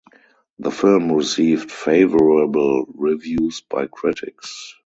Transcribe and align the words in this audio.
The 0.57 0.71
film 0.71 1.11
received 1.11 1.69
favorable 1.71 2.87
reviews 2.87 3.61
by 3.61 3.85
critics. 3.85 4.73